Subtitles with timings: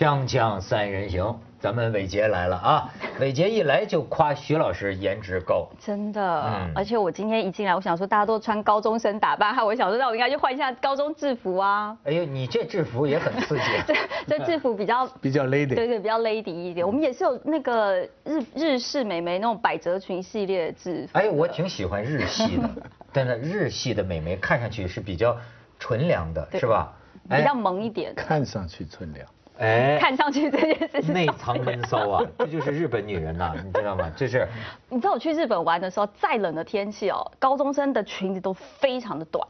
[0.00, 2.90] 锵锵三人行，咱们伟杰来了啊！
[3.20, 11.94] 伟杰一来就夸徐老师颜值高，真的，嗯而且我今天一进来，我想说大家都穿高中生打扮，哈我想说那我应该去换一下高中制服啊。
[12.04, 13.64] 哎呦，你这制服也很刺激。
[13.86, 13.94] 这
[14.38, 15.74] 这制服比较 比较 lady。
[15.74, 16.86] 对对比较 lady 一点。
[16.86, 21.18] 我们也是有那个日日式美眉那种百褶裙系列的制服。
[21.18, 22.70] 哎，我挺喜欢日系的，
[23.12, 25.36] 但是日系的美眉看上去是比较
[25.78, 26.90] 纯良的，是吧？
[27.28, 29.28] 比较萌一点，看上去纯良。
[29.60, 34.10] 哎，看上去这件事是内藏闷骚啊，这就是日本女人呐， 你知道吗？
[34.16, 34.48] 这是
[34.88, 39.46] 你知道我去日本玩的时候，再冷的天气哦，高中生的裙子都非常的短，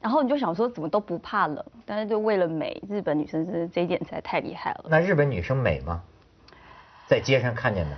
[0.00, 4.84] 然后你就想说怎么都不怕冷，但是就为了美，日本女生是这一点实在太厉害了。
[4.88, 6.02] 那日本女生美吗？
[7.06, 7.96] 在街上看见的，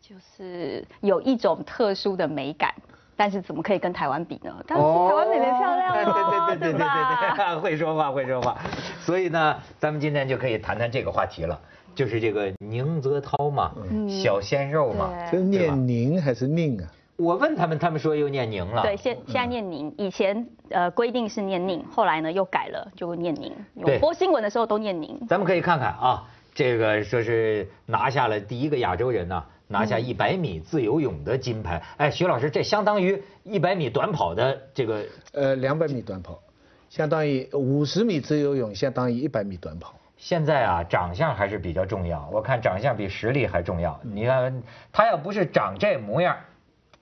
[0.00, 2.74] 就是有一种特殊的美感，
[3.16, 4.54] 但是怎么可以跟台湾比呢？
[4.66, 8.56] 当然哦是台湾美眉漂亮哦，对对对对对对对，会说话会说话。
[9.00, 11.58] 所以呢，咱们今天就可以谈谈这个话题了，
[11.94, 13.72] 就是这个宁泽涛嘛，
[14.08, 15.10] 小鲜肉嘛。
[15.30, 16.88] 对这念宁还是宁啊？
[17.16, 18.82] 我问他们，他们说又念宁了。
[18.82, 23.52] 对，现现在念宁，以前呃规定是念宁，后来呢又改了，就念宁。
[23.84, 25.18] 对有播新闻的时候都念宁。
[25.28, 26.22] 咱们可以看看啊，
[26.54, 31.80] 这个说是拿下了第一个亚洲人呢、拿下一百米自由泳的金牌。
[31.96, 36.42] 哎，徐老师，这相当于一百米短跑的这个呃，两百米短跑，
[36.90, 39.94] 相当于五十米自由泳，相当于一百米短跑。
[40.16, 42.28] 现在啊，长相还是比较重要。
[42.32, 44.00] 我看长相比实力还重要。
[44.02, 46.36] 你看他要不是长这模样，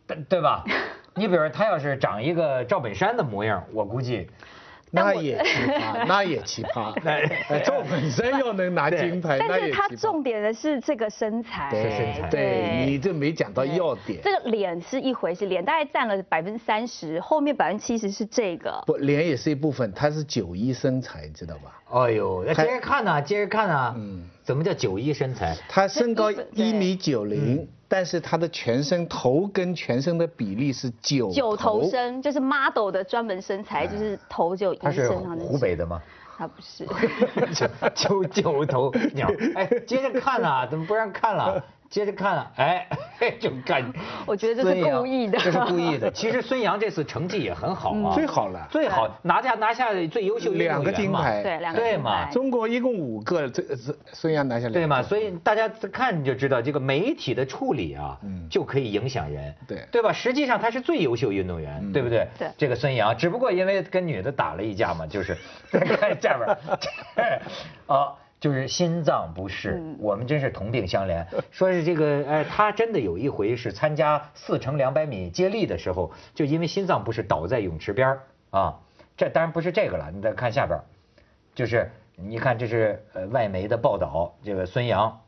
[0.07, 0.63] 对对吧？
[1.15, 4.29] 你比如他要是长一个赵本山的模样，我估计
[4.93, 6.95] 那也奇葩，那也奇葩。
[7.49, 10.01] 呃赵本身又能拿金牌，但是他那也奇葩。
[10.01, 14.21] 重点的是这个身材，对身材对你这没讲到要点。
[14.23, 18.83] 这个脸是一回事，脸大概占了百分之三十，后面百分之七十是这个。
[18.87, 21.83] 不，脸也是一部分，他是九一身材，知道吧？
[21.91, 25.57] 哎呦，那接着看呐、接着看呐、嗯怎么叫九一身材？
[25.69, 35.45] 他身高一米九零，但是他的全身头跟全身的比例是九九头身就是 model 的专门身材，就是头就一他是身上的。
[35.45, 36.03] 湖北的吗？
[36.37, 36.87] 他不是。
[37.95, 39.31] 九九头鸟。
[39.55, 41.63] 哎，接着看啊、怎么不让看了？
[41.89, 42.87] 接着看了，哎，
[43.41, 43.85] 就看。
[44.27, 46.11] 我觉得这是故意的这是故意的。
[46.11, 48.67] 其实孙杨这次成绩也很好啊，最好了。
[48.71, 54.81] 最好拿下拿下最优秀运动员两个金嘛牌对，两个对嘛金牌中国一共五个，这这孙杨拿下两个。
[54.81, 55.03] 对嘛？
[55.03, 60.13] 所以大家看你就知道，这个媒体的处理啊，嗯就可以影响人，对对吧？
[60.13, 62.27] 实际上他是最优秀运动员，嗯对不对？
[62.39, 65.37] 对这个孙杨，只不过因为跟女的打了一架嘛，就是
[65.71, 66.49] 在看下边
[67.17, 67.43] 儿，
[67.87, 68.13] 啊。
[68.47, 71.27] 就是心脏不适，嗯我们真是同病相怜。
[71.51, 78.21] 说是这个，哎，他真的有一回是参加四乘两百米接力的时候，就因为心脏不适倒在泳池边儿
[78.51, 78.79] 啊。
[79.17, 80.79] 这当然不是这个了，你再看下边，
[81.57, 85.21] 就是你看这是呃外媒的报道，这个孙杨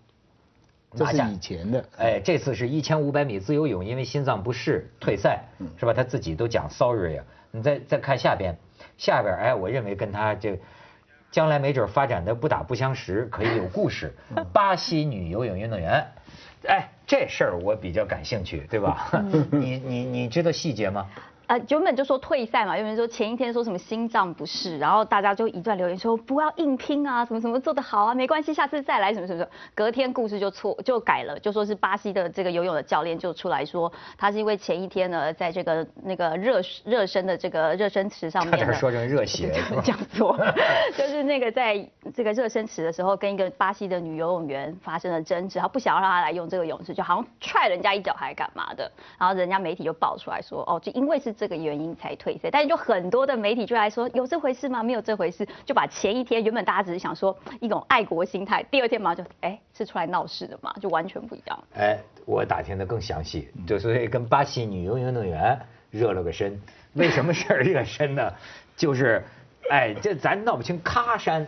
[0.93, 1.85] 这是拿下以前的。
[1.97, 5.43] 哎，这次是一千五百米自由泳，因为心脏不适退赛，
[5.77, 5.93] 是吧？
[5.93, 7.25] 他自己都讲 sorry 啊。
[7.51, 8.57] 你再再看下边，
[8.97, 10.61] 下边哎，我认为跟他这
[11.31, 14.15] 将来没准发展的不打不相识，可以有故事。
[14.53, 16.07] 巴西女游泳运动员，
[16.67, 19.11] 哎，这事儿我比较感兴趣，对吧？
[19.53, 21.07] 你你你知道细节吗？
[21.49, 29.51] 呃，原本就说退赛嘛，有人说前一天说什么心脏不适，然后大家就一段留言说不要硬拼啊，什么什么做得好啊，没关系，下次再来什么什么什么。
[29.75, 39.51] 隔天故事就错就改了，就说是巴西的这个游泳的教练就出来说，他是因为前一天呢，在这个那个热热身的这个热身池上面说成热血，
[39.83, 40.37] 讲错，
[40.99, 41.83] 就是那个在
[42.15, 54.83] 这个热身池的时候，跟一个巴西的女游泳员发生了争执，他不想要让她来用这个泳池，就好像踹人家一脚还干嘛的，然后人家媒体就爆出来说，哦，就因为是这个原因才退赛，但是就很多的媒体就来说有这回事吗？
[54.83, 61.65] 没有这回事，就把前一天原本大家只是想说一种爱国心态，第二天马上就哎是出来闹事的嘛，就完全不一样。
[61.77, 65.57] 哎，我打听的更详细，就是跟巴西女游泳运动员
[65.91, 66.61] 热了个身。
[66.95, 68.33] 为什么事儿热身呢？
[68.77, 69.23] 就是，
[69.71, 71.47] 哎，这咱闹不清喀山。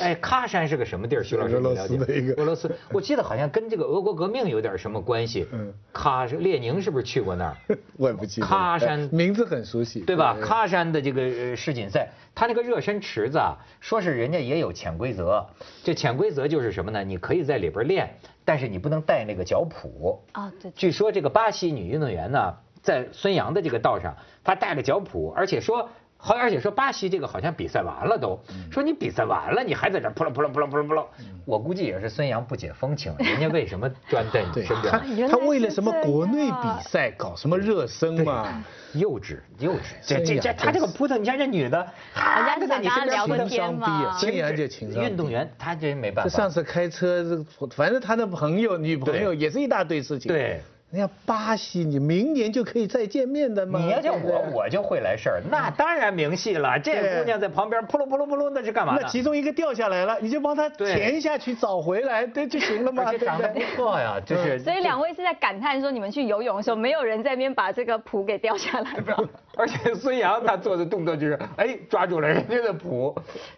[0.00, 1.22] 哎，喀山是个什么地儿？
[1.22, 5.46] 徐老师，俄罗你了解吗斯的一个俄罗斯，我记得好像跟这个俄国革命有点什么关系。
[5.52, 7.56] 嗯喀是列宁是不是去过那儿？
[7.98, 8.46] 我也不记得。
[8.48, 10.36] 喀山呃名字很熟悉，对吧？
[10.40, 15.44] 喀山的这个呃世锦赛，它那个热身池子啊，说是人家也有潜规则。
[15.82, 17.02] 这潜规则就是什么呢？
[17.02, 18.08] 你可以在里边练，
[18.44, 20.18] 但是你不能带那个脚蹼。
[20.32, 25.88] 啊，对，据说这个巴西女运动员呢，在孙杨的这个道上，她带了脚蹼，而且说
[26.20, 28.38] 好，而且说巴西这个好像比赛完了都，
[28.72, 31.06] 说你比赛完了，你还在这扑棱扑棱扑棱扑棱扑棱，
[31.44, 34.92] 我估计也是孙杨不解风情，人家为什么专在你身边？
[34.92, 34.98] 他
[35.28, 38.64] 他为了什么国内比赛搞什么热身嘛？
[38.94, 41.78] 幼稚幼稚，这这这他这个扑腾，你看这女的，
[42.16, 44.18] 人家是在你身边聊个天嘛？
[44.18, 46.36] 孙杨就情商运动员他这没办法。
[46.36, 50.32] 上次开车，反正他的朋友女朋友也是一大堆事情。
[50.32, 50.60] 对。
[50.90, 53.78] 人家巴西，你明年就可以再见面的吗？
[53.78, 55.42] 你要叫我，我就会来事儿。
[55.50, 56.78] 那当然明戏了。
[56.78, 63.12] 这姑娘在旁边扑噜扑噜扑噜，那是干嘛那其中一个掉下来了，你就帮她填下去找回来，对就行了吗？
[63.18, 64.58] 长得不错呀，就是。
[64.60, 68.90] 所以两位是在感叹说，你们去游泳的时候，没有人在那边把这个蹼给掉下来。
[69.58, 73.14] 而且孙杨他做的动作就是，哎，抓住了人家的蹼，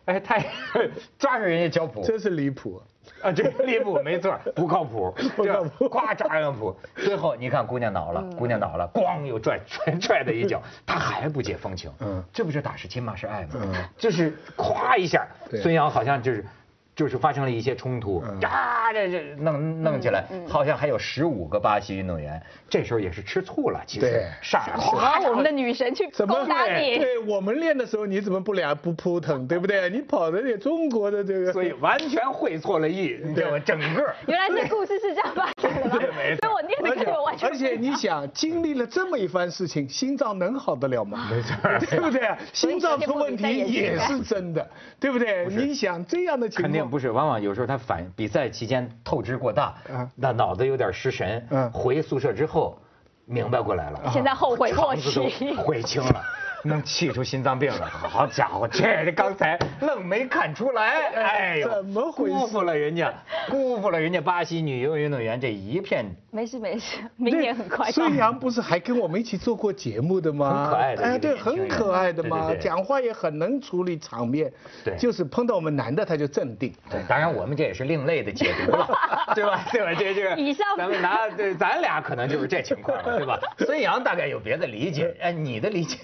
[0.06, 0.44] 哎，太
[1.16, 2.82] 抓住人家脚蹼，真是离谱。
[3.22, 13.48] 啊，这个离谱，没错，不靠谱，这夸扎上谱，最后你看姑娘恼了，姑娘恼了，咣又拽踹踹他一脚， 他还不解风情，嗯，这不是打是亲骂是爱吗？
[13.54, 15.26] 嗯，就是夸一下，
[15.62, 16.44] 孙杨好像就是。
[16.94, 29.88] 就是发生了一些冲突，呀，这这弄弄起来，好像还有十五个巴西运动员，这时候也是吃醋了，其实上哗，我们的女神去攻打你，对我们练的时候你怎么不俩不扑腾，对不对？
[29.88, 33.58] 你跑的这中国的这个，所以完全会错了意，对吧？
[33.60, 36.40] 整个原来这故事是这样发生的，对，没错。
[36.42, 37.48] 所以我念的个完全。
[37.48, 41.28] 而且你想，经历了这么一番事情，心脏能好得了吗？
[41.30, 41.56] 没错，
[41.88, 42.28] 对不对？
[42.52, 45.46] 心脏出问题也是真的，对不对？
[45.46, 46.79] 你想这样的情况。
[46.88, 49.74] 不是，往往有时候他反比赛期间透支过大，
[50.16, 52.78] 那脑子有点失神，回宿舍之后
[53.26, 56.22] 明白过来了，现在后悔莫及，悔青了。
[56.64, 62.34] 能气出心脏病了，好家伙，这刚才愣没看出来，哎呦，怎么回事？
[62.34, 63.12] 辜负了人家，
[63.48, 66.04] 辜负了人家巴西女游泳运动员这一片。
[66.32, 67.90] 没事没事，明年很快。
[67.90, 70.64] 孙杨不是还跟我们一起做过节目的吗？
[70.64, 74.52] 很可爱的，哎，对，很可爱的嘛，讲话也很能处理场面。
[74.84, 76.72] 对，就是碰到我们男的他就镇定。
[76.88, 78.88] 对，当然我们这也是另类的解读了，
[79.34, 79.64] 对吧？
[79.72, 79.92] 对吧？
[79.98, 83.40] 这这个，以上咱们拿对咱俩可能就是这情况了，对吧？
[83.58, 85.98] 孙杨大概有别的理解，哎，你的理解？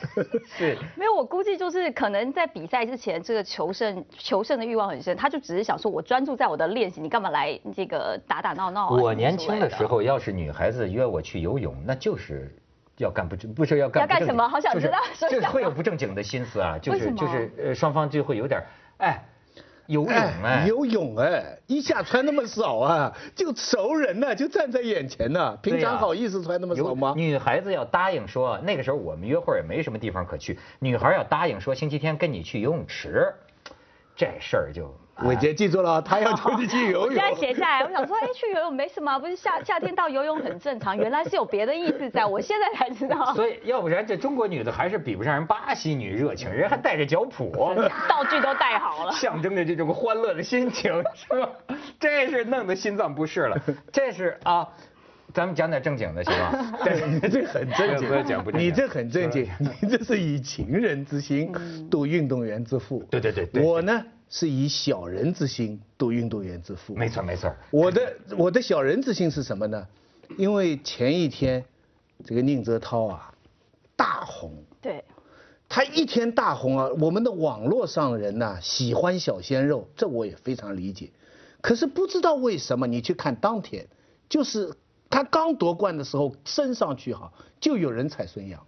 [0.47, 8.91] 是， 没有，我估计就是可能在比赛之前，这个求胜求胜的欲望很深，他就只是想说，我专注在我的练习，你干嘛来这个打打闹闹？
[8.91, 12.55] 我年轻的时候，要是女孩子约我去游泳，那就是
[12.99, 14.49] 要干不正，不是要干要干什么？
[14.49, 14.99] 好想知道，
[15.29, 18.63] 就是会有不正经的心思啊，就是就是呃，双方就会有点
[18.99, 19.23] 哎。
[19.87, 20.13] 游泳
[20.43, 27.15] 哎，游泳哎，一下穿那么少啊，就熟人呢，就站在眼前呢，平常好意思穿那么少吗？
[27.17, 33.33] 女孩子要答应说，那个时候我们约会也没什么地方可去，女孩要答应说星期天跟你去游泳池，
[34.15, 34.95] 这事儿就。
[35.23, 37.15] 伟杰记住了，他要出去去游泳。
[37.17, 43.33] 现在写下来，我想说，哎，去游泳没什么，不是夏夏天到游泳很正常，原来是有别的意思在，我现在才知道。
[43.35, 47.75] 所以要不然这中国女的还是比不上人巴西女热情，人还带着脚蹼，
[48.09, 51.49] 道具都带好了，象征着这种欢乐的心情，是吧？
[51.99, 53.59] 这是弄得心脏不适了，
[53.93, 54.69] 这是啊。
[55.35, 56.73] 咱们讲点正经的，行吗？
[56.83, 58.09] 对，你这很正经，
[58.55, 59.47] 你这很正经，
[59.83, 61.53] 你这是以情人之心
[61.91, 63.05] 度运动员之腹。
[63.11, 66.95] 对对对对，我呢是以小人之心度运动员之腹。
[66.95, 67.55] 没错没错。
[67.71, 69.87] 我的我的小人之心是什么呢？
[70.37, 71.65] 因为前一天
[72.25, 73.35] 这个宁泽涛啊
[73.95, 75.05] 大红，对，
[75.69, 81.11] 他一天大红啊，我们的网络上人呢喜欢小鲜肉，这我也非常理解。
[81.61, 83.87] 可是不知道为什么，你去看当天
[84.29, 84.75] 就是。
[85.09, 88.67] 他刚夺冠的时候升上去哈，就有人踩孙杨，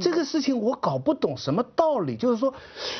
[0.00, 2.52] 这个事情我搞不懂什么道理，就是说，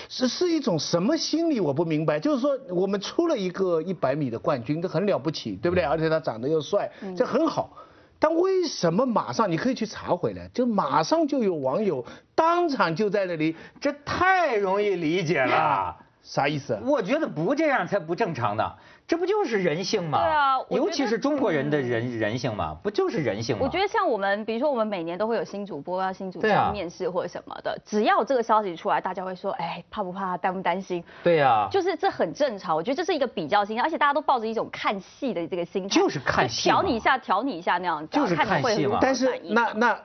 [0.08, 2.20] 是是一种什么心理我不明白。
[2.20, 5.84] 就是说我们出了一个一百米的冠军，这很了不起，对不对？
[5.84, 7.76] 而且他长得又帅，这很好。
[8.18, 15.96] 但为什么马上你可以去查回来，就马上就有网友当场就在那里，这太容易理解了。
[16.20, 16.78] 啥意思？
[16.84, 18.72] 我觉得不这样才不正常呢，
[19.08, 20.18] 这不就是人性吗？
[20.18, 23.62] 对啊，尤其是中国人的人人性嘛，不就是人性吗？
[23.64, 31.02] 我觉得像我们，比如说我们每年都会有新主播啊新主播面试或者什么的，只要这个消息出来，大家会说，哎，怕不怕，担不担心？
[31.24, 32.76] 对呀，就是这很正常。
[32.76, 38.98] 我觉得这是一个比较心，而且大家都抱着一种看戏的这个心态，就是看戏，调你一下，调你一下那样，就是看戏嘛。
[39.00, 39.98] 但是那那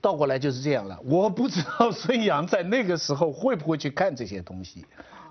[0.00, 4.86] 倒过来就是这样了，我不知道孙杨在那个时候会不会去看这些东西。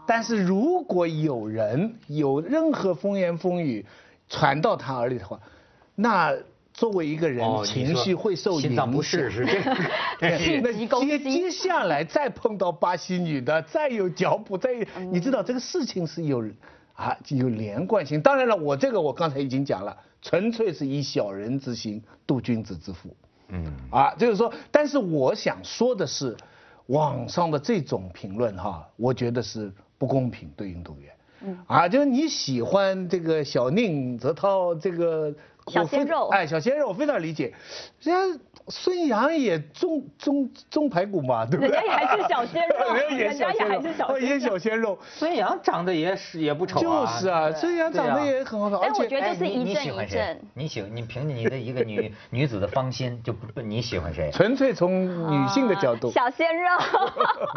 [0.05, 3.86] 但是如果有人有任何风言风语
[4.27, 5.39] 传到他耳里的话，
[5.96, 6.36] 那
[6.74, 8.70] 作为一个人情绪会受影响。
[8.70, 9.77] 心脏不适是这个。
[10.20, 14.70] 那 接接下来再碰到巴西女的，再有脚步，再
[15.12, 16.43] 你知道这个事情是有
[16.93, 18.22] 啊有连贯性。
[18.22, 23.10] 当然了，我这个我刚才已经讲了，纯粹是以小人之心度君子之腹。
[23.50, 23.72] 嗯。
[23.91, 26.36] 啊，就是说，但是我想说的是。
[26.88, 31.13] 网上的这种评论哈，我觉得是不公平对运动员。
[31.43, 35.31] 嗯啊，就是你喜欢这个小宁泽涛这个
[35.67, 37.53] 小鲜肉，哎，小鲜肉我非常理解，
[38.01, 38.39] 人家。
[38.67, 41.75] 孙杨也中中中排骨嘛，对不对？
[41.75, 44.97] 人家也还是小鲜肉， 人家也还是小也小鲜肉。
[45.11, 47.05] 孙杨长得也是也不丑啊。
[47.05, 48.79] 就是啊，孙杨长得也很好看。
[48.79, 50.39] 而且我觉得就是一阵一阵。
[50.53, 54.29] 你喜欢你凭着你的一个女女子的芳心，就不你喜欢谁？
[54.31, 56.11] 纯粹从女性的角度。
[56.11, 56.69] 小鲜肉。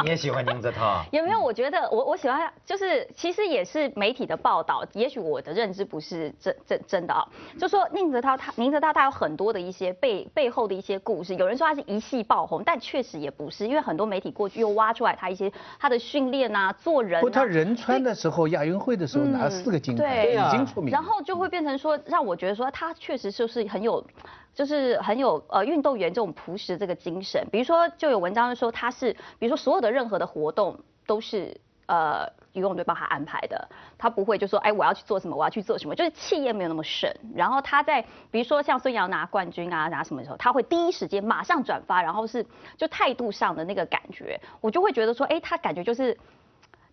[0.02, 1.04] 你也喜欢宁泽涛？
[1.12, 1.40] 有没有？
[1.40, 7.22] 我觉得我我喜欢，就是其实也是媒体的报道，也许我的认知不是真真真的啊。
[7.60, 11.74] 就说宁泽涛他宁泽涛他有很多的一些背背后的一些故事，有人说他。
[11.74, 17.20] 是一系爆红，但确实也不是，因为很多媒体过去又挖出来他一些他的训练啊，做人。
[17.20, 20.92] 不，他仁川的时候，亚运会的时候拿了四个金牌，已经出名。
[20.92, 24.06] 然后就会变成说，让我觉得说他确实就是很有，
[24.54, 27.44] 就是很有呃运动员这种朴实这个精神。
[27.50, 31.60] 比如说，就有文章说他是，比如说所有的任何的活动都是。
[31.86, 37.14] 呃，游泳队帮他安排的，他不会就说，哎，我要去做什么，我要去做什么，就是气焰没有那么盛。
[37.34, 46.16] 然后他在，比如说像孙杨拿冠军啊，拿什么的时候，他会第一时间马上转发，然后是就态度上的那个感觉，我就会觉得说，哎，他感觉就是。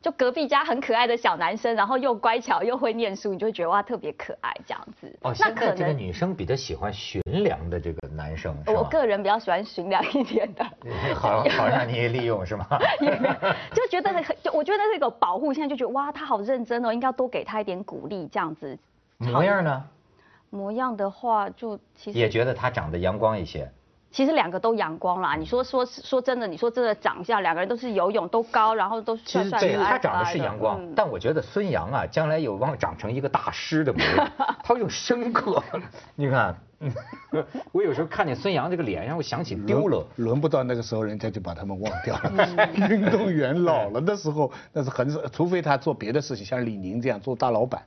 [0.01, 5.07] 就隔壁家很可爱的小男生，然后又乖巧又会念书，你就会觉得哇特别可爱这样子。
[5.21, 10.65] 哦，那可能这个女生比较喜欢寻良的这个男生，我个人比较喜欢寻良一点的。
[11.13, 12.65] 好好让你利用是吗？
[13.75, 18.77] 就觉得很，就我觉得这个保护，现在就觉得哇他好认真哦，应该要多给他一点鼓励这样子。
[19.19, 19.83] 模样呢？
[20.49, 23.71] 模样的话，就其实也觉得他长得阳光一些。
[24.11, 29.83] 其实两个都阳光啦，你说说说真的，你说真的长相，两个人都是游泳都高，然后都帅帅的。
[29.83, 34.29] 他长得是阳光，但我觉得孙杨啊，将来有望长成一个大师的模样。
[34.63, 35.63] 他有深刻，
[36.15, 36.55] 你看，
[37.71, 40.05] 我有时候看见孙杨这个脸，让我想起丢了。
[40.17, 42.59] 轮不到那个时候，人家就把他们忘掉了。
[42.89, 47.81] 运动员老了的时候，那是很少，除非他做别的事情，像李宁这样做大老板。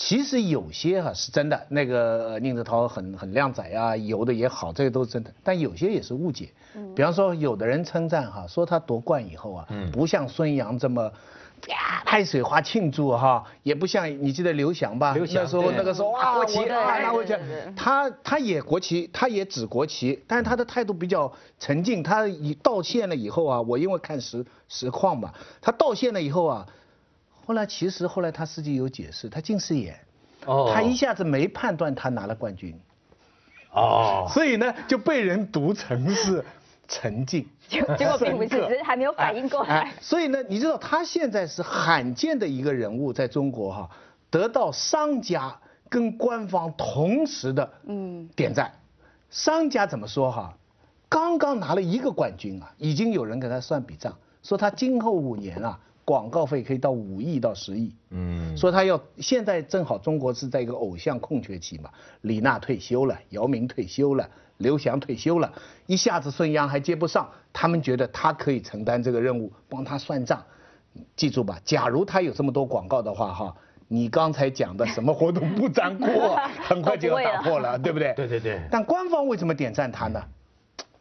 [0.00, 5.30] 啊，其实有些哈是真的，那个宁泽涛很很靓仔啊，游的也好，这个都是真的。
[5.44, 6.50] 但有些也是误解，
[6.96, 11.12] 比方说有的人称赞哈，说他夺冠以后啊，不像孙杨这么，
[11.68, 15.12] 呀拍水花庆祝哈，也不像你记得刘翔吧？
[15.12, 17.34] 刘翔那时候那个时候哇，国旗拿国旗，
[17.76, 22.02] 他他也国旗，他也指国旗，但是他的态度比较沉静。
[22.02, 26.66] 他以道歉了以后啊，我因为看实实况嘛，他道歉了以后啊。
[27.50, 29.98] 后来其实后来他司机有解释，他近视眼，
[30.46, 32.78] 哦，他一下子没判断他拿了冠军，
[33.72, 36.44] 哦，所以呢就被人读成是
[36.86, 39.92] 沉静，结结果并不是，只是还没有反应过来。
[40.00, 43.90] 所以呢，你知道他现在是罕见的一个人物，在中国哈，
[44.30, 45.52] 得到商家
[45.88, 48.72] 跟官方同时的嗯点赞。
[49.28, 50.56] 商家怎么说哈？
[51.08, 55.80] 刚刚拿了一个冠军啊，已经有人给他算笔账，说他今后五年啊。
[56.10, 61.88] 广告费可以到五亿到十亿，嗯，说他要现在正好中国是在一个偶像空缺期嘛，
[62.22, 65.52] 李娜退休了，姚明退休了，刘翔退休了，
[65.86, 70.44] 一下子孙杨还接不上，他们觉得他可以承担这个任务，帮他算账。
[71.14, 78.12] 记住吧，假如他有这么多广告的话，哈，你刚才讲的什么活动不沾锅， 很快就要打破了，对不对？
[78.14, 78.60] 对对对。
[78.68, 80.20] 但官方为什么点赞他呢？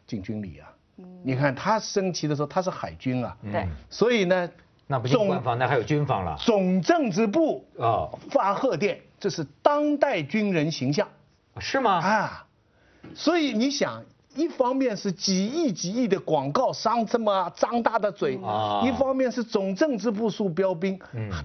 [0.05, 0.69] 进军礼啊，
[1.23, 4.47] 你看他升旗的时候他是海军啊，对，所以呢。
[4.91, 6.35] 那不是官方，那还有军方了。
[6.39, 11.07] 总政治部啊发贺电，这是当代军人形象，
[11.59, 11.99] 是吗？
[11.99, 12.45] 啊，
[13.13, 14.03] 所以你想。
[14.39, 20.97] 一方面是几亿几亿的广告商这么张大的嘴，啊一方面是总政治部数标兵，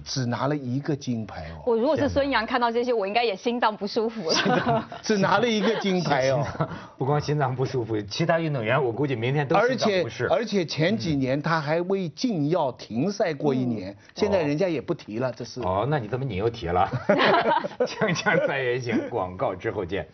[0.05, 1.61] 只拿了一个金牌哦。
[1.65, 4.87] 我如果是孙杨看到这些，我应该也心脏不舒服了。
[5.01, 6.41] 只拿了一个金牌哦，
[6.97, 10.23] 不光心脏不舒服，其他运动员我估计明天都心脏不适。
[10.27, 15.59] 而且而且前几年他还为禁药停赛过一年，现在人家也不提了，这是。
[15.59, 16.89] 哦，那你怎么你又提了？
[17.85, 20.07] 锵锵三人行，广告之后见。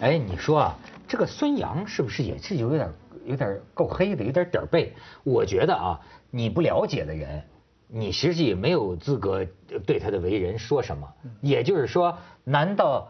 [0.00, 0.76] 哎，你说啊。
[1.08, 2.92] 这个孙杨是不是也是有点
[3.24, 4.92] 有点够黑的，有点点背？
[5.24, 6.00] 我觉得啊，
[6.30, 7.42] 你不了解的人，
[7.88, 9.46] 你实际没有资格
[9.86, 11.10] 对他的为人说什么。
[11.40, 13.08] 也就是说，难道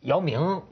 [0.00, 0.62] 姚明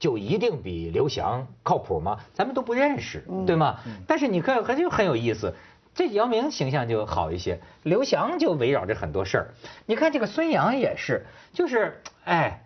[0.00, 2.18] 就一定比刘翔靠谱吗？
[2.34, 3.78] 咱们都不认识，对吗？
[4.08, 5.54] 但是你看，还就很有意思，
[5.94, 9.54] 这姚明形象就好一些，刘翔就围绕着很多事儿。
[9.86, 12.64] 你看这个孙杨也是，就是哎。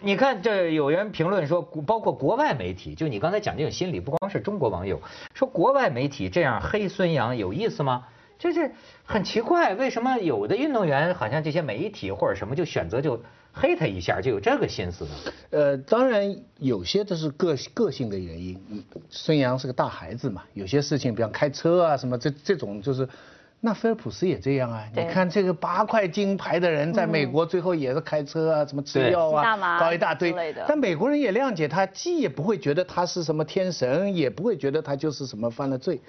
[0.00, 5.00] 你看，这有人评论说，包括国外媒体，就你刚才讲这种心理，不光是中国网友
[5.34, 8.06] 说，国外媒体这样黑孙杨有意思吗？
[8.38, 8.70] 就是
[9.04, 13.20] 很奇怪，为什么有的运动员好像这些媒体或者什么就选择就
[13.52, 15.10] 黑他一下，就有这个心思呢？
[15.50, 18.84] 呃，当然有些都是个个性的原因。
[19.10, 23.08] 孙杨是个大孩子嘛，有些事情，比方开车啊什么，这这种就是，
[23.60, 24.88] 那菲尔普斯也这样啊。
[24.94, 30.64] 你看这个八块金牌的人，在美国最后也是开车啊，什么吃药啊，搞一大堆之类的。
[30.68, 36.00] 但美国人也谅解他，既也不会觉得他是什么天神，也不会觉得他就是什么犯了罪。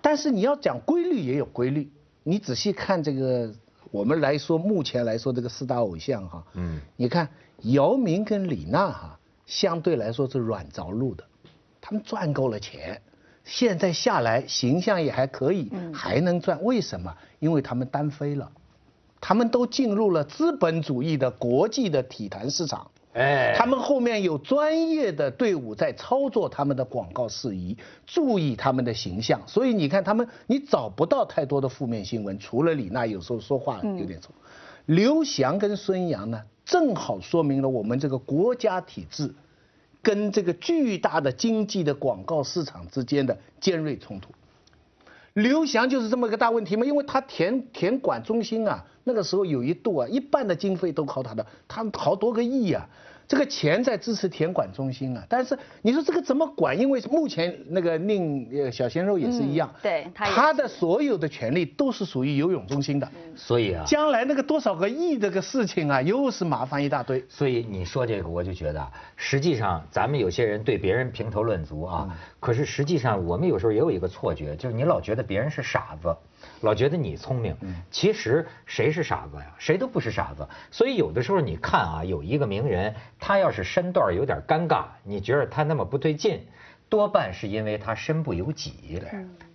[0.00, 1.90] 但是你要讲规律也有规律，
[2.22, 3.52] 你仔细看这个，
[3.90, 7.28] 我们来说目前来说这个四大偶像哈，嗯，你看
[7.62, 11.24] 姚明跟李娜哈，相对来说是软着陆的，
[11.80, 13.00] 他们赚够了钱，
[13.48, 17.12] 现在下来形象也还可以，还能赚，为什么？
[17.38, 18.52] 因为他们单飞了，
[19.22, 22.86] 他们都进入了资本主义的国际的体坛市场。
[23.14, 27.74] 哎，他们后面有专业的队伍在操作他们的广告事宜，
[28.06, 34.30] 注意他们的形象，所以你看他们，你找不到太多的负面新闻，除了李娜有时候说话有点错。
[34.84, 39.34] 刘翔跟孙杨呢，正好说明了我们这个国家体制
[40.02, 44.30] 跟这个巨大的经济的广告市场之间的尖锐冲突。
[45.34, 52.88] 刘翔就是这么个大问题嘛，因为他田田管中心啊，那个时候有一度啊，一半的经费都靠他的，他好多个亿啊，
[53.28, 55.22] 这个钱在支持田管中心啊。
[55.28, 56.76] 但是你说这个怎么管？
[56.76, 67.22] 因为目前那个宁呃小鲜肉也是一样，嗯对他他的所有的权利都是属于游泳中心的，所以啊，将来那个多少个亿这个事情啊，又是麻烦一大堆。
[67.28, 76.16] 所以你说这个，我就觉得啊，实际上咱们有些人对别人评头论足啊，可是实际上我们有时候也有一个错觉，就是你老觉得别人是傻子，
[76.60, 77.56] 老觉得你聪明，
[77.90, 79.54] 其实谁是傻子呀？
[79.58, 80.48] 谁都不是傻子。
[80.70, 86.46] 所以有的时候你看啊，有一个名人，他要是身段有点尴尬，你觉得他那么不对劲。
[86.88, 89.02] 多半是因为他身不由己，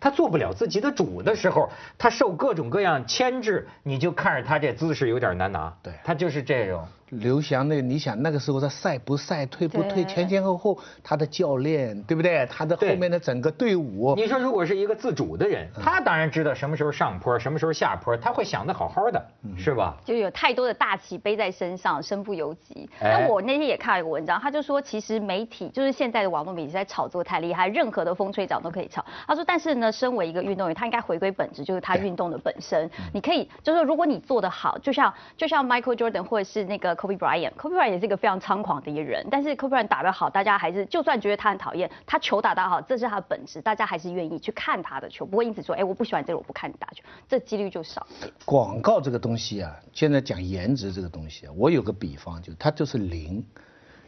[0.04, 5.74] 他做不了自己的主的时候，他受各种各样牵制，你就看着他这姿势有点难拿。
[5.82, 6.86] 对他就是这种。
[7.10, 12.44] 刘翔那，你想那个时候他赛不赛、退不退，前前后后他的教练对不对？
[12.48, 19.24] 他的后面的整个队伍，你说如果是一个自主的人，他当然知道什么时候上坡，什么时候下坡，他会想得好好的，
[19.56, 19.96] 是吧？
[20.04, 22.90] 就有太多的大旗背在身上，身不由己。
[23.00, 29.06] 哎那我那天也看了一个文章，他就说，其实媒体就是现在的网络媒体在炒作太厉害，任何的风吹草都可以炒。
[29.28, 32.90] 他说，但是呢，身为一个运动员，他应该回归本质，就是他运动的本身。
[33.14, 48.08] 你可以，就是说如果你做得好，就像就像 Michael Jordan 或者是那个 Kobe Bryant，Kobe Bryant 也是一个非常猖狂的一个人，但是 Kobe Bryant 打得好，大家还是就算觉得他很讨厌，他球打得好，这是他的本质，大家还是愿意去看他的球，不会因此说，哎，我不喜欢这个，我不看你打球，这几率就少。
[48.46, 53.46] 广告这个东西啊，现在讲颜值这个东西啊，我有个比方，就它就是零，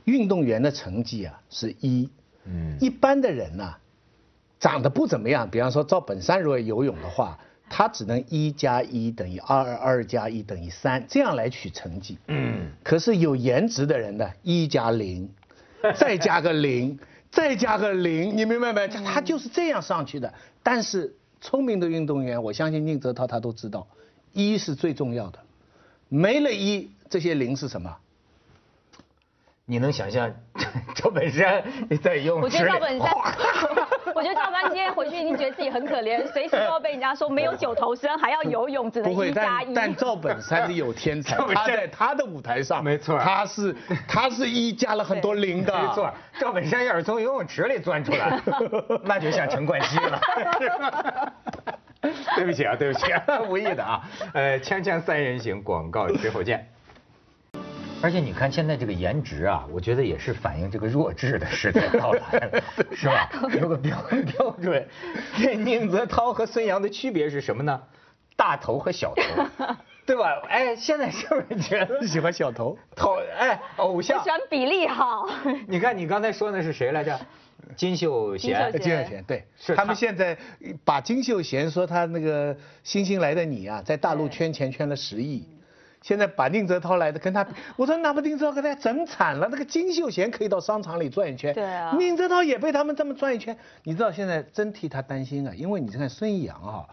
[0.06, 2.10] 运动员的成绩啊是一，
[2.46, 2.78] 嗯。
[2.80, 3.76] 一般的人呐、
[4.60, 7.38] 长得不怎么样，比方说赵本山如果游泳的话，
[7.70, 12.18] 他只能一加一等于二，二加一等于三，这样来取成绩。
[12.28, 15.30] 嗯，可是有颜值的人呢，一加零，
[15.96, 16.98] 再加个零，
[17.32, 18.88] 再加个零，你明白没？
[18.88, 20.34] 他就是这样上去的。
[20.64, 23.88] 但是聪明的运动员，我相信宁泽涛他都知道，
[24.32, 25.40] 一是最重要的，
[26.08, 27.98] 没了一，这些零是什么？
[29.68, 30.32] 你能想象
[30.94, 31.64] 赵本山
[32.04, 33.10] 在游我泳池里觉得赵本山，
[34.16, 39.74] 我觉得赵本山今天回去已经觉得自己很可怜，随时都要被人家说没有九头身，还要游泳，只能，一加一。
[39.74, 43.76] 但但赵本山是有天才，赵本山他在他的舞台上，没错他是
[44.08, 48.40] 他是一加了很多零的，没错，赵本山要是从游泳池里钻出来，
[49.04, 50.22] 那就像陈冠希了。
[52.38, 54.02] 对不起啊，对不起啊，无意的啊。
[54.34, 56.66] 呃，锵锵三人行广告之后见。
[58.06, 62.64] 而且你看现在这个颜值啊，我觉得也是反映这个弱智的时代到来了，
[62.96, 63.28] 是吧？
[63.60, 63.98] 有个标
[64.38, 64.88] 标准。
[65.36, 67.82] 这宁泽涛和孙杨的区别是什么呢？
[68.36, 69.44] 大头和小头，
[70.06, 70.40] 对吧？
[70.48, 72.78] 哎，现在是不是觉得喜欢小头？
[72.96, 74.30] 头哎偶像我喜？
[74.30, 75.28] 欢比例好，
[75.68, 77.20] 你看你刚才说的是谁来着？
[77.76, 78.72] 金秀贤贤。
[78.80, 80.38] 金秀贤对，是他他们现在
[80.84, 85.48] 把金秀贤说他那个《星星来的你》啊，在大陆圈钱圈了十亿，
[86.06, 96.88] 现在把宁泽涛来的跟他比，我说那不宁泽涛给他整惨了，那个金秀贤可以到商场里转一圈，对啊宁泽涛也被他们这么转一圈，你知道现在真替他担心啊，因为你看孙杨啊，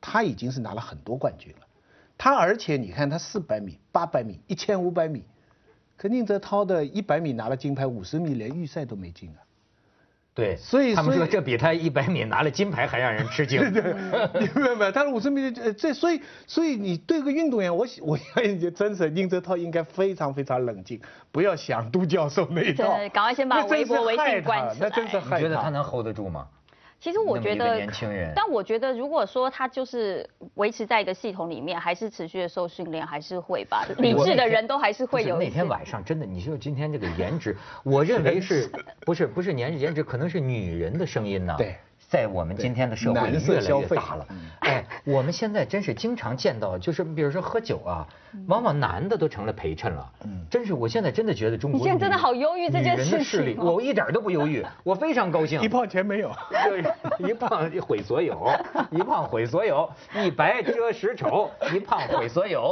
[0.00, 1.66] 他已经是拿了很多冠军了，
[2.18, 5.24] 他而且你看他四百米、八百米、一千五百米，
[5.96, 9.45] 可宁泽涛的一百米拿了金牌，五十米连预赛都没进啊。
[10.36, 13.58] 对，所以他们说这比他一百米拿了金牌还让人吃惊。
[13.72, 13.82] 对，
[14.38, 14.92] 你 明白没有？
[14.92, 21.00] 他说五十米这所以所以你对个运动员，我我相信真是宁泽涛应该非常非常冷静，
[21.32, 26.46] 不要想杜教授那一套对，赶快先把微博微信关起来那真是你觉得他能 hold 得住吗？
[26.98, 33.86] 其实我觉得年轻人，但我觉得如果说他就是维持在一个系统里面，还是持续的受训练，还是会吧。
[33.98, 38.68] 理智的人都还是会有那天晚上真的，你说今天这个颜值，我认为是
[39.06, 41.54] 不是不是颜值颜值，可能是女人的声音呢？
[41.58, 41.76] 对。
[42.08, 44.26] 在我们今天的社会越来越大了。
[44.60, 48.06] 哎，我们现在真是经常见到，就是比如说喝酒啊，
[48.46, 50.12] 往往男的都成了陪衬了。
[50.24, 53.72] 嗯，真是，我现在真的觉得中国你现在真的好忧郁这件事情哦。
[53.72, 55.60] 我一点都不忧郁， 我非常高兴。
[55.60, 56.30] 一胖钱没有，
[57.18, 58.50] 一胖毁所有，
[58.92, 62.70] 一胖毁所有，一白遮十丑，一胖毁所有，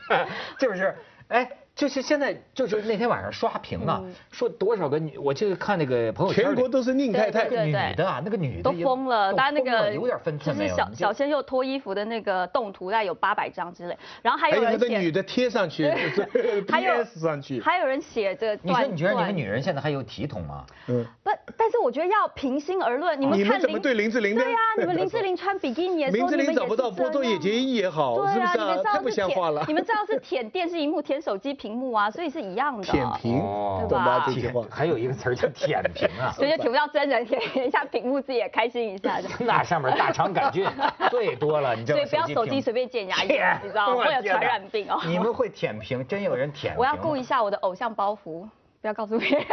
[0.60, 0.94] 是不是？
[1.28, 1.48] 哎。
[1.76, 10.70] 就是现在，就是那天晚上刷屏啊，说多少个女，我就看那个朋友圈，全国都是宁太太，女的啊，那个女的都疯了，大家那个有点分寸没有？
[10.70, 15.86] 就是小小鲜肉脱衣服的那个动图，大概有八百张之类，然后还有人写女的贴上去，
[16.66, 18.58] 还有上去，还有人写着。
[18.62, 20.64] 你说你觉得你们女人现在还有体统吗？
[20.86, 21.30] 嗯，不，
[21.66, 24.36] 但是我觉得要平心而论，你们看怎么对林志玲？
[24.36, 28.76] 对呀，你们林志玲穿比基尼， 林志玲找不到波多野结衣也好，是不是啊？
[28.84, 29.64] 太不像话了。
[29.68, 32.46] 你们知道是舔电视荧幕、舔手机屏幕啊，所以是。
[32.46, 33.42] 一样的舔屏，
[33.88, 34.24] 对吧？
[34.70, 39.18] 还有一个词儿叫舔屏啊， 所以就舔不到真人，舔一下屏幕，自己也开心一下。
[39.40, 40.64] 那上面大肠杆菌
[41.10, 45.00] 最多了，你知道所以不要手机随便剪牙龈，你知道吗会有传染病哦。
[45.04, 46.76] 你们会舔屏，真有人舔。
[46.78, 48.48] 我要顾一下我的偶像包袱，
[48.80, 49.44] 不要告诉别人。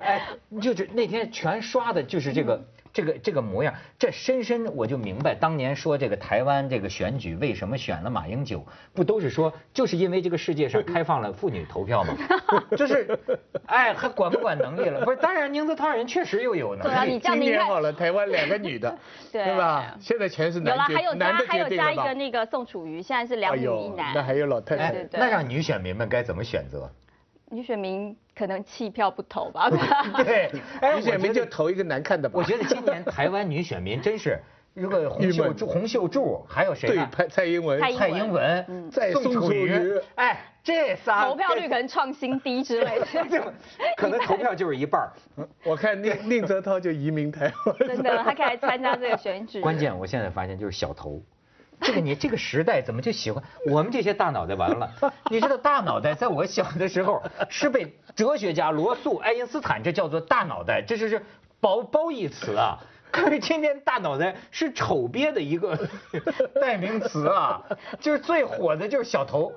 [0.00, 0.28] 哎，
[0.60, 2.62] 就是那天全刷的就是这个。
[2.94, 12.14] 这个这个模样，这深深我就明白，当年说这个台湾这个选举为什么选了马英九，不都是说就是因为这个世界上开放了妇女投票吗？
[12.76, 13.18] 就是，
[13.64, 15.06] 哎，还管不管能力了？
[15.06, 16.90] 不是，当然宁泽涛人确实又有能力。
[16.90, 18.94] 对啊，你今年好了，台湾两个女的，
[19.32, 19.96] 对吧？
[19.98, 20.92] 现在全是男的。
[20.92, 24.12] 有了，还有加还有加一个那个宋楚瑜，现在是两女一男。
[24.14, 25.08] 那还有老太太。
[25.12, 26.92] 那让女选民们该怎么选择？
[27.48, 29.70] 女选民可能弃票不投吧。
[30.24, 30.50] 对，
[30.96, 32.34] 女选民就投一个难看的吧。
[32.38, 34.40] 我觉得今年台湾女选民真是，
[34.74, 36.88] 如果洪秀柱、洪秀柱还有谁？
[36.88, 43.06] 对，蔡蔡英文、蔡英文、宋楚瑜，哎，这仨投票率可能创新低之类的。
[43.96, 45.12] 可能投票就是一半儿
[45.64, 47.76] 我看宁宁泽涛就移民台湾。
[47.78, 49.60] 真的，他可以来参加这个选举。
[49.60, 51.22] 关键我现在发现就是小头。
[51.82, 54.90] 这个你这个时代怎么就喜欢我们这些大脑袋完了？
[55.30, 61.24] 你知道大脑袋在我小的时候是被哲学家罗素、爱因斯坦这叫做大脑袋，这就是
[61.60, 62.78] 褒褒义词啊。
[63.10, 65.78] 可是今天大脑袋是丑鳖的一个
[66.60, 67.62] 代名词啊，
[68.00, 69.52] 就是最火的就是小头。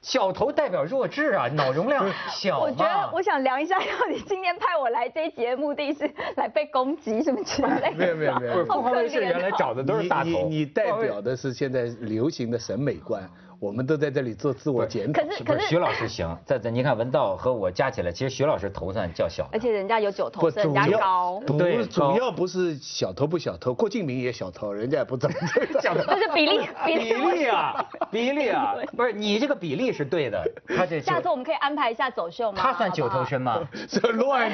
[0.00, 7.92] 小头代表弱智啊，脑容量小我觉得我想量一下，到底今天派我来这一节目的是来被攻击什么之类的？
[7.96, 10.30] 没有没有没有，凤凰卫视原来找的都是大头。
[10.30, 13.28] 你你代表的是现在流行的审美观。
[13.60, 15.20] 我们都在这里做自我检讨。
[15.22, 19.48] 可是可是徐老师行，在在你看文道和我加起来，其实徐老师头算较小。
[19.52, 21.42] 而且人家有九头，人家高。
[21.46, 25.36] 对，主要不是小头不小头，郭敬明也小头，人家也不怎么
[25.82, 26.04] 小头。
[26.06, 30.40] 那是比例 比例啊，比例啊，不是你这个比例是对的。
[30.68, 32.58] 他这下次我们可以安排一下走秀吗？
[32.60, 33.68] 他算九头身吗？
[33.88, 34.50] 这乱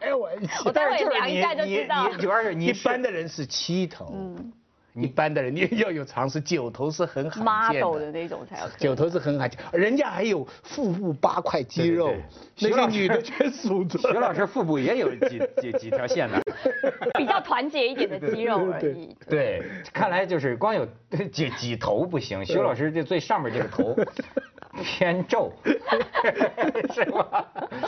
[0.00, 0.62] 开玩笑。
[0.66, 2.08] 我待会量一下就知道。
[2.18, 4.12] 主要是你一般的人是七头。
[4.14, 4.52] 嗯。
[5.00, 8.66] 一般的人你要有常识，九头是很罕见的那种才有。
[8.78, 12.12] 九头是很罕见，人家还有腹部八块肌肉，
[12.60, 13.98] 那些女的全数着。
[13.98, 16.40] 徐老师腹部也有几几几条线呢，
[17.18, 19.14] 比较团结一点的肌肉而已。
[19.28, 20.86] 对，看来就是光有
[21.32, 23.96] 几几头不行，徐老师这最上面这个头
[24.82, 25.52] 偏皱，
[26.94, 27.46] 是吧？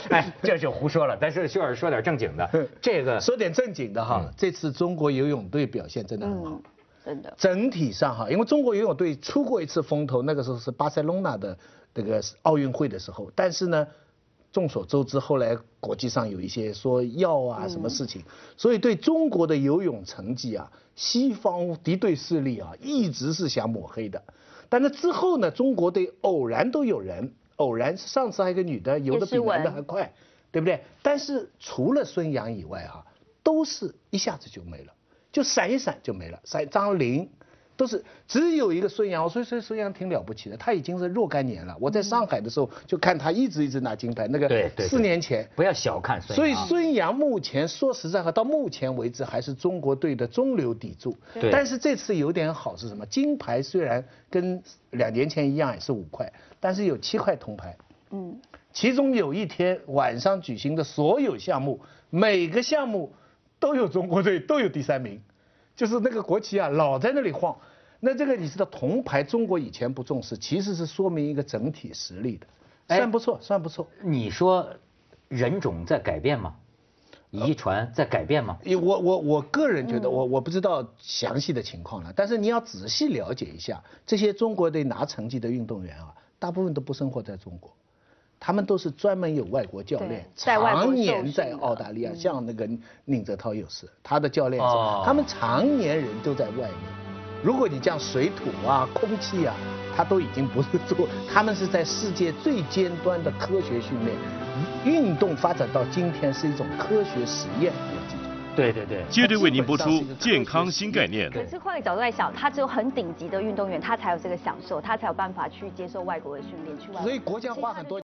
[0.09, 1.17] 哎，这就胡说了。
[1.19, 6.59] 但是徐老师说点正经的，这个说点正经的哈，这次中国游泳队表现真的很好。
[7.03, 11.57] 真的，整体上哈，因为中国游泳队出过一次风头，那个时候是巴塞隆纳的
[11.93, 13.31] 这个奥运会的时候。
[13.35, 13.87] 但是呢，
[14.51, 18.23] 众所周知，后来国际上有一些说要啊什么事情，
[18.55, 24.21] 所以对中国的游泳成绩啊，西方敌对势力啊一直是想抹黑的。
[24.69, 30.13] 但是之后呢，中国队偶然都有人，偶然上次还有个女的游的比男的还快，
[30.51, 30.83] 对不对？
[31.01, 33.05] 但是除了孙杨以外哈，
[33.41, 34.93] 都是一下子就没了。
[35.31, 37.29] 就闪一闪就没了，闪张琳
[37.77, 41.75] 都是只有一个孙杨，所以所以孙杨挺了不起的，他已经是若干年了。
[41.79, 46.37] 我在上海的时候就看他一直一直拿金牌，那个四年前不要小看孙杨。
[46.37, 51.15] 所以孙杨目前说实在话，到目前为止还是中国队的中流砥柱。
[51.51, 53.05] 但是这次有点好是什么？
[53.05, 57.75] 金牌虽然跟两年前一样也是五块，但是有七块铜牌。
[58.11, 58.37] 嗯。
[58.73, 63.11] 其中有一天晚上举行的所有项目，每个项目。
[63.61, 65.21] 都有中国队，都有第三名，
[65.75, 67.55] 就是那个国旗啊，老在那里晃。
[68.01, 72.47] 那这个你知道，铜牌中国以前不重视，其实是说明一个整体实力的，
[72.87, 73.87] 算不错，算不错。
[74.03, 74.67] 你说
[75.27, 76.55] 人种在改变吗？
[77.29, 78.57] 遗传在改变吗？
[78.63, 87.71] 因我我我个人觉得，我我不知道详细的情况了，但是你要仔细了解一下，这些中国队拿成绩的运动员啊，大部分都不生活在中国，
[88.43, 92.67] 他们都是专门有外国教练，在外国常年在澳大利亚，嗯像那个
[93.05, 96.73] 宁泽涛也是，他的教练哦是，他们常年人都在外面。
[97.43, 99.53] 如果你讲水土啊、空气啊，
[99.95, 104.17] 他都已经不是做，他们是在世界最尖端的科学训练，
[104.83, 108.29] 运动发展到今天是一种科学实验，要记住。
[108.55, 111.29] 对对对，接着为您播出健康新概念。
[111.31, 117.03] 可是换个角度来想，他只有很顶级的运动员，他才有这个享受，他才有办法去接受外国的训练，去外国。
[117.03, 118.01] 所以国家花很多。